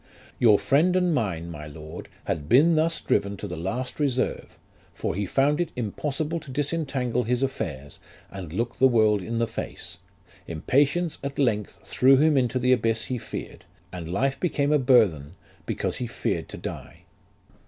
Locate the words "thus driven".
2.73-3.37